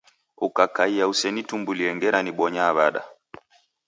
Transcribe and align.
Ukakaia 0.45 1.05
usenitumbulie 1.11 1.89
ngera 1.95 2.19
nibonya 2.25 2.63
w'ada? 2.75 3.01